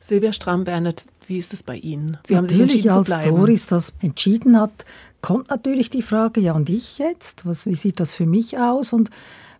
[0.00, 2.18] Silvia Stramm-Bernet, wie ist es bei Ihnen?
[2.26, 4.84] Sie haben natürlich sich als Doris das entschieden hat,
[5.22, 7.46] kommt natürlich die Frage, ja und ich jetzt?
[7.46, 8.92] Was, wie sieht das für mich aus?
[8.92, 9.08] Und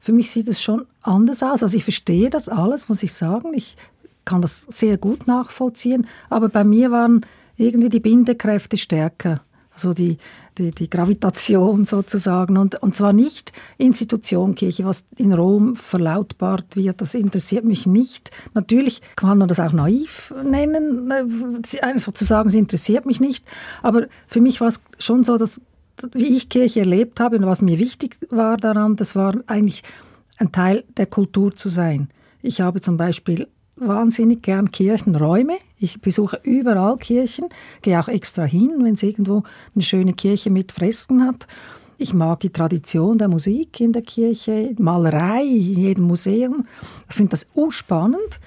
[0.01, 1.63] für mich sieht es schon anders aus.
[1.63, 3.55] Also ich verstehe das alles, muss ich sagen.
[3.55, 3.79] Ich
[4.25, 6.07] kann das sehr gut nachvollziehen.
[6.31, 7.25] Aber bei mir waren
[7.57, 9.43] irgendwie die Bindekräfte stärker
[9.75, 10.19] also die,
[10.57, 12.57] die, die Gravitation sozusagen.
[12.57, 18.31] Und, und zwar nicht Institution Kirche, was in Rom verlautbart wird, das interessiert mich nicht.
[18.55, 23.47] Natürlich kann man das auch naiv nennen, äh, einfach zu sagen, es interessiert mich nicht.
[23.83, 25.61] Aber für mich war es schon so, dass
[26.13, 29.85] wie ich Kirche erlebt habe und was mir wichtig war daran, das war eigentlich
[30.39, 32.09] ein Teil der Kultur zu sein.
[32.43, 35.59] Ich habe zum Beispiel wahnsinnig gern Kirchenräume.
[35.79, 37.49] Ich besuche überall Kirchen,
[37.83, 39.43] gehe auch extra hin, wenn es irgendwo
[39.75, 41.47] eine schöne Kirche mit Fresken hat.
[41.97, 46.67] Ich mag die Tradition der Musik in der Kirche, Malerei in jedem Museum.
[47.09, 48.41] Ich finde das urspannend.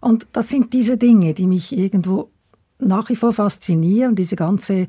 [0.00, 2.30] Und das sind diese Dinge, die mich irgendwo
[2.78, 4.88] nach wie vor faszinieren, diese ganze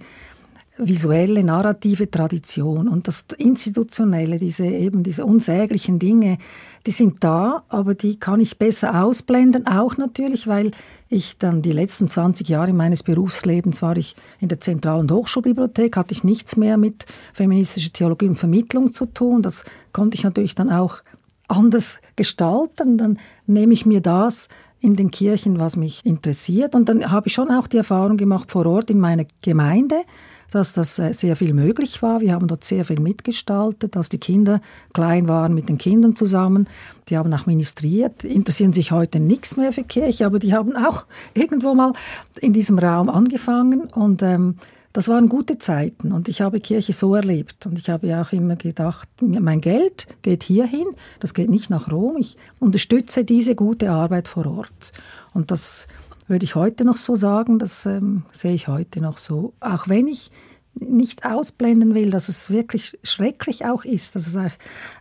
[0.78, 6.38] visuelle, narrative Tradition und das Institutionelle, diese eben diese unsäglichen Dinge,
[6.86, 10.72] die sind da, aber die kann ich besser ausblenden, auch natürlich, weil
[11.10, 16.14] ich dann die letzten 20 Jahre meines Berufslebens war ich in der Zentralen Hochschulbibliothek, hatte
[16.14, 19.42] ich nichts mehr mit feministischer Theologie und Vermittlung zu tun.
[19.42, 21.00] Das konnte ich natürlich dann auch
[21.48, 22.98] anders gestalten.
[22.98, 26.76] Dann nehme ich mir das in den Kirchen, was mich interessiert.
[26.76, 30.04] Und dann habe ich schon auch die Erfahrung gemacht vor Ort in meiner Gemeinde,
[30.52, 32.22] dass das äh, sehr viel möglich war.
[32.22, 34.62] Wir haben dort sehr viel mitgestaltet, als die Kinder
[34.94, 36.68] klein waren mit den Kindern zusammen.
[37.10, 41.06] Die haben auch ministriert, interessieren sich heute nichts mehr für Kirche, aber die haben auch
[41.34, 41.94] irgendwo mal
[42.40, 43.82] in diesem Raum angefangen.
[43.94, 44.56] Und ähm,
[44.96, 46.14] das waren gute Zeiten.
[46.14, 47.66] Und ich habe Kirche so erlebt.
[47.66, 50.86] Und ich habe auch immer gedacht, mein Geld geht hierhin,
[51.20, 54.94] das geht nicht nach Rom, ich unterstütze diese gute Arbeit vor Ort.
[55.34, 55.90] Und das
[56.28, 59.54] würde ich heute noch so sagen, das ähm, sehe ich heute noch so.
[59.60, 60.32] Auch wenn ich
[60.74, 64.52] nicht ausblenden will, dass es wirklich schrecklich auch ist, dass es auch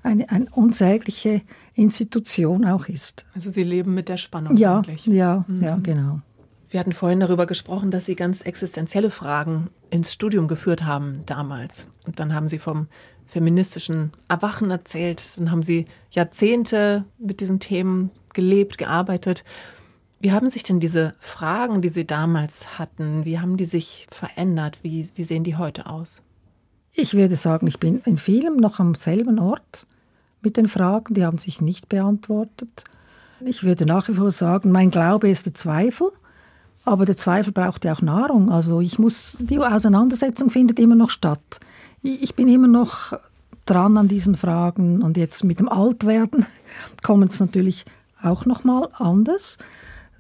[0.02, 1.42] eine, eine unsägliche
[1.74, 3.26] Institution auch ist.
[3.34, 5.06] Also Sie leben mit der Spannung ja, eigentlich.
[5.06, 5.62] Ja, mhm.
[5.62, 6.20] ja, genau.
[6.68, 11.86] Wir hatten vorhin darüber gesprochen, dass Sie ganz existenzielle Fragen ins Studium geführt haben damals.
[12.06, 12.88] Und dann haben Sie vom
[13.26, 15.22] feministischen Erwachen erzählt.
[15.36, 19.44] Dann haben Sie Jahrzehnte mit diesen Themen gelebt, gearbeitet.
[20.24, 24.78] Wie haben sich denn diese Fragen, die Sie damals hatten, wie haben die sich verändert?
[24.80, 26.22] Wie, wie sehen die heute aus?
[26.94, 29.86] Ich würde sagen, ich bin in vielem noch am selben Ort
[30.40, 32.84] mit den Fragen, die haben sich nicht beantwortet.
[33.40, 36.08] Ich würde nach wie vor sagen, mein Glaube ist der Zweifel,
[36.86, 38.50] aber der Zweifel braucht ja auch Nahrung.
[38.50, 41.60] Also ich muss, die Auseinandersetzung findet immer noch statt.
[42.00, 43.12] Ich bin immer noch
[43.66, 46.46] dran an diesen Fragen und jetzt mit dem Altwerden
[47.02, 47.84] kommt es natürlich
[48.22, 49.58] auch noch mal anders.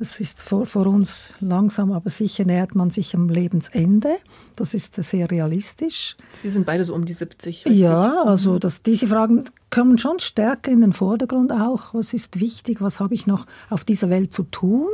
[0.00, 4.16] Es ist vor, vor, uns langsam, aber sicher nähert man sich am Lebensende.
[4.56, 6.16] Das ist sehr realistisch.
[6.32, 7.64] Sie sind beide so um die 70.
[7.64, 7.80] Richtig?
[7.80, 11.94] Ja, also das, diese Fragen kommen schon stärker in den Vordergrund auch.
[11.94, 12.80] Was ist wichtig?
[12.80, 14.88] Was habe ich noch auf dieser Welt zu tun?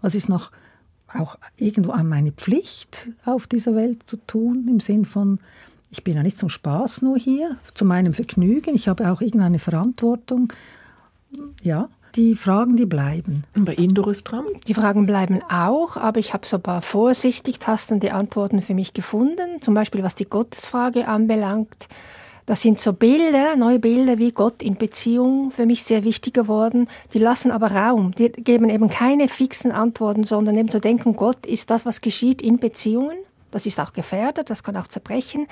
[0.00, 0.50] Was ist noch
[1.12, 4.66] auch irgendwo an meine Pflicht auf dieser Welt zu tun?
[4.68, 5.38] Im Sinn von,
[5.90, 8.74] ich bin ja nicht zum Spaß nur hier, zu meinem Vergnügen.
[8.74, 10.50] Ich habe auch irgendeine Verantwortung.
[11.62, 13.44] Ja, die Fragen, die bleiben.
[13.54, 14.24] Und bei Ihnen, Doris?
[14.66, 18.94] Die Fragen bleiben auch, aber ich habe so ein paar vorsichtig tastende Antworten für mich
[18.94, 19.60] gefunden.
[19.60, 21.88] Zum Beispiel, was die Gottesfrage anbelangt.
[22.46, 26.88] Das sind so Bilder, neue Bilder wie Gott in Beziehung für mich sehr wichtig geworden.
[27.12, 28.12] Die lassen aber Raum.
[28.12, 32.40] Die geben eben keine fixen Antworten, sondern eben zu denken, Gott ist das, was geschieht
[32.40, 33.16] in Beziehungen.
[33.50, 35.48] Das ist auch gefährdet, das kann auch zerbrechen.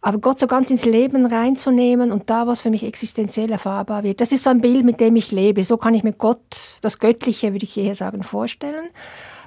[0.00, 4.20] Aber Gott so ganz ins Leben reinzunehmen und da, was für mich existenziell erfahrbar wird,
[4.20, 5.64] das ist so ein Bild, mit dem ich lebe.
[5.64, 8.90] So kann ich mir Gott, das Göttliche, würde ich eher sagen, vorstellen.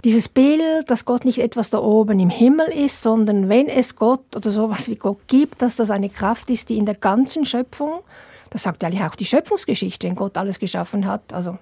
[0.03, 4.35] Dieses Bild, dass Gott nicht etwas da oben im Himmel ist, sondern wenn es Gott
[4.35, 8.01] oder sowas wie Gott gibt, dass das eine Kraft ist, die in der ganzen Schöpfung,
[8.49, 11.57] das sagt ja eigentlich auch die Schöpfungsgeschichte, wenn Gott alles geschaffen hat, also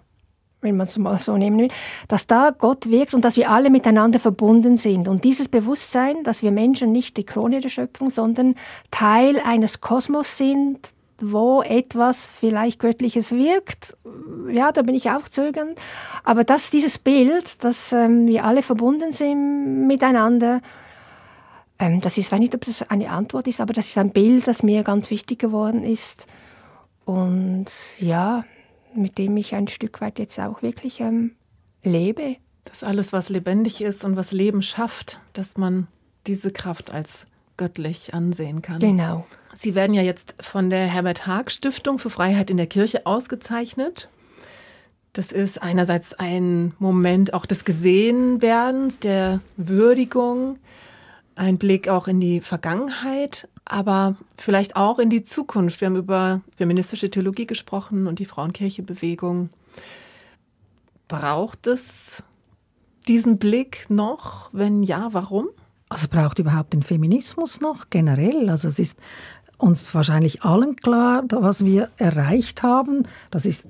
[0.62, 1.70] wenn man es mal so nehmen will,
[2.08, 5.08] dass da Gott wirkt und dass wir alle miteinander verbunden sind.
[5.08, 8.56] Und dieses Bewusstsein, dass wir Menschen nicht die Krone der Schöpfung, sondern
[8.92, 10.80] Teil eines Kosmos sind,
[11.22, 13.98] wo etwas vielleicht Göttliches wirkt,
[14.50, 15.78] ja, da bin ich auch zögernd.
[16.24, 20.62] Aber dass dieses Bild, dass ähm, wir alle verbunden sind miteinander,
[21.78, 24.48] ähm, das ist, weiß nicht, ob das eine Antwort ist, aber das ist ein Bild,
[24.48, 26.26] das mir ganz wichtig geworden ist.
[27.06, 27.68] Und
[28.00, 28.44] ja,
[28.94, 31.32] mit dem ich ein Stück weit jetzt auch wirklich ähm,
[31.84, 32.38] lebe.
[32.66, 35.88] Dass alles, was lebendig ist und was Leben schafft, dass man
[36.28, 37.26] diese Kraft als
[37.58, 38.80] göttlich ansehen kann.
[38.80, 39.26] Genau.
[39.56, 44.10] Sie werden ja jetzt von der Herbert Haag Stiftung für Freiheit in der Kirche ausgezeichnet.
[45.14, 50.60] Das ist einerseits ein Moment auch des Gesehenwerdens, der Würdigung,
[51.36, 55.80] ein Blick auch in die Vergangenheit, aber vielleicht auch in die Zukunft.
[55.80, 59.50] Wir haben über feministische Theologie gesprochen und die Frauenkirchebewegung.
[61.08, 62.24] Braucht es
[63.08, 64.50] diesen Blick noch?
[64.52, 65.50] Wenn ja, warum?
[65.88, 68.50] Also braucht überhaupt den Feminismus noch generell?
[68.50, 68.98] Also es ist
[69.58, 73.04] uns wahrscheinlich allen klar, was wir erreicht haben.
[73.32, 73.66] Das ist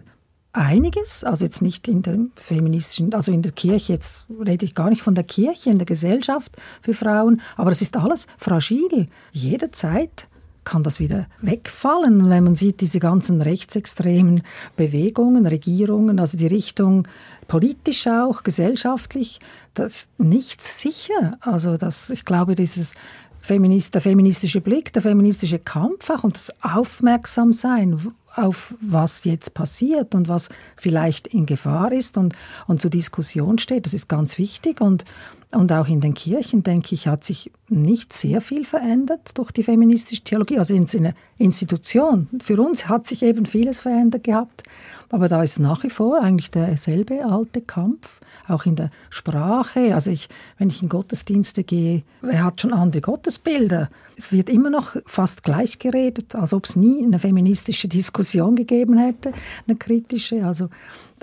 [0.59, 4.89] einiges, also jetzt nicht in der feministischen, also in der Kirche, jetzt rede ich gar
[4.89, 9.07] nicht von der Kirche, in der Gesellschaft für Frauen, aber es ist alles fragil.
[9.31, 10.27] Jederzeit
[10.65, 14.43] kann das wieder wegfallen, wenn man sieht diese ganzen rechtsextremen
[14.75, 17.07] Bewegungen, Regierungen, also die Richtung
[17.47, 19.39] politisch auch, gesellschaftlich,
[19.73, 21.37] das ist nichts sicher.
[21.39, 22.93] Also das, ich glaube, dieses
[23.39, 30.15] Feminist, der feministische Blick, der feministische Kampf auch und das Aufmerksamsein auf was jetzt passiert
[30.15, 32.35] und was vielleicht in Gefahr ist und,
[32.67, 35.05] und zur Diskussion steht, das ist ganz wichtig und
[35.51, 39.63] und auch in den Kirchen, denke ich, hat sich nicht sehr viel verändert durch die
[39.63, 40.59] feministische Theologie.
[40.59, 42.27] Also in einer Institution.
[42.39, 44.61] Für uns hat sich eben vieles verändert gehabt.
[45.09, 48.19] Aber da ist nach wie vor eigentlich derselbe alte Kampf,
[48.49, 49.93] auch in der Sprache.
[49.93, 53.89] Also ich, wenn ich in Gottesdienste gehe, er hat schon andere Gottesbilder.
[54.17, 58.97] Es wird immer noch fast gleich geredet, als ob es nie eine feministische Diskussion gegeben
[58.97, 59.31] hätte,
[59.67, 60.45] eine kritische.
[60.45, 60.69] Also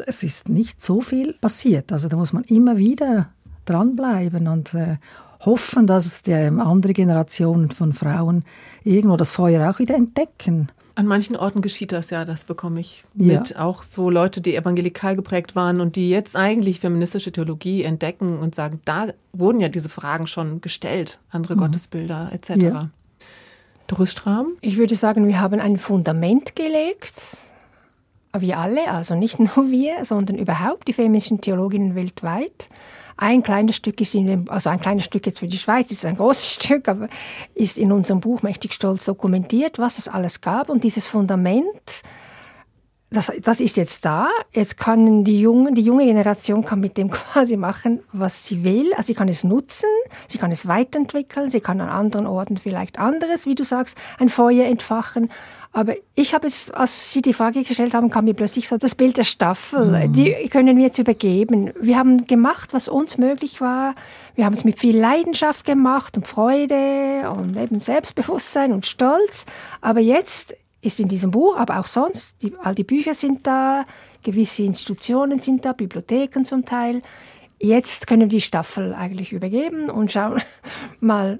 [0.06, 1.92] es ist nicht so viel passiert.
[1.92, 3.30] Also da muss man immer wieder
[3.64, 4.96] dranbleiben und äh,
[5.40, 8.44] hoffen, dass die andere Generationen von Frauen
[8.84, 10.68] irgendwo das Feuer auch wieder entdecken.
[10.96, 13.50] An manchen Orten geschieht das ja, das bekomme ich mit.
[13.50, 13.58] Ja.
[13.60, 18.54] Auch so Leute, die evangelikal geprägt waren und die jetzt eigentlich feministische Theologie entdecken und
[18.54, 21.60] sagen, da wurden ja diese Fragen schon gestellt, andere mhm.
[21.60, 22.50] Gottesbilder etc.
[22.56, 22.90] Ja.
[23.88, 24.56] Doris Stram?
[24.62, 27.14] Ich würde sagen, wir haben ein Fundament gelegt,
[28.38, 32.70] wir alle, also nicht nur wir, sondern überhaupt die feministischen Theologinnen weltweit
[33.16, 36.04] ein kleines Stück ist in dem, also ein kleines Stück jetzt für die Schweiz, ist
[36.04, 37.08] ein großes Stück, aber
[37.54, 42.02] ist in unserem Buch mächtig stolz dokumentiert, was es alles gab und dieses Fundament,
[43.10, 44.28] das, das ist jetzt da.
[44.52, 48.92] Jetzt kann die Jungen, die junge Generation kann mit dem quasi machen, was sie will.
[48.94, 49.88] Also sie kann es nutzen,
[50.28, 54.28] sie kann es weiterentwickeln, sie kann an anderen Orten vielleicht anderes, wie du sagst, ein
[54.28, 55.30] Feuer entfachen.
[55.76, 58.94] Aber ich habe jetzt, als Sie die Frage gestellt haben, kam mir plötzlich so das
[58.94, 60.08] Bild der Staffel.
[60.08, 60.12] Mhm.
[60.14, 61.70] Die können wir jetzt übergeben.
[61.78, 63.94] Wir haben gemacht, was uns möglich war.
[64.36, 69.44] Wir haben es mit viel Leidenschaft gemacht und Freude und eben Selbstbewusstsein und Stolz.
[69.82, 73.84] Aber jetzt ist in diesem Buch, aber auch sonst, die, all die Bücher sind da,
[74.22, 77.02] gewisse Institutionen sind da, Bibliotheken zum Teil.
[77.60, 80.40] Jetzt können wir die Staffel eigentlich übergeben und schauen
[81.00, 81.38] mal,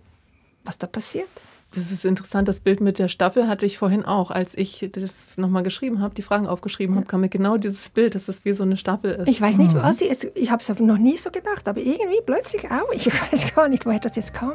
[0.62, 1.30] was da passiert.
[1.77, 2.49] Das ist interessant.
[2.49, 4.31] Das Bild mit der Staffel hatte ich vorhin auch.
[4.31, 8.14] Als ich das nochmal geschrieben habe, die Fragen aufgeschrieben habe, kam mir genau dieses Bild,
[8.14, 9.29] dass das wie so eine Staffel ist.
[9.29, 9.83] Ich weiß nicht, mhm.
[9.83, 12.91] was ich, ich habe es noch nie so gedacht, aber irgendwie plötzlich auch.
[12.93, 14.55] Ich weiß gar nicht, woher das jetzt kam.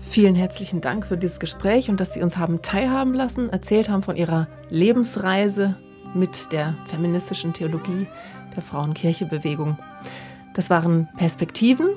[0.00, 4.02] Vielen herzlichen Dank für dieses Gespräch und dass Sie uns haben teilhaben lassen, erzählt haben
[4.02, 5.76] von Ihrer Lebensreise
[6.14, 8.06] mit der feministischen Theologie
[8.56, 9.78] der Frauenkirchebewegung.
[10.54, 11.90] Das waren Perspektiven